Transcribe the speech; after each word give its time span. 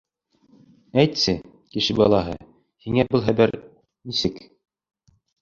Әйтсе, 1.03 1.35
кеше 1.75 1.97
балаһы, 1.99 2.33
һиңә 2.87 3.07
был 3.13 3.25
хәбәр... 3.29 3.55
нисек? 4.13 4.43